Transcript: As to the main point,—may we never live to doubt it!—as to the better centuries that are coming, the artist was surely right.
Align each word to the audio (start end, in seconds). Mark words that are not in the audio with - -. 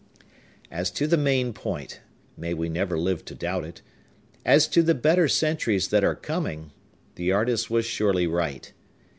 As 0.71 0.89
to 0.93 1.05
the 1.05 1.15
main 1.15 1.53
point,—may 1.53 2.55
we 2.55 2.69
never 2.69 2.97
live 2.97 3.23
to 3.25 3.35
doubt 3.35 3.63
it!—as 3.63 4.67
to 4.69 4.81
the 4.81 4.95
better 4.95 5.27
centuries 5.27 5.89
that 5.89 6.03
are 6.03 6.15
coming, 6.15 6.71
the 7.13 7.31
artist 7.31 7.69
was 7.69 7.85
surely 7.85 8.25
right. 8.25 8.73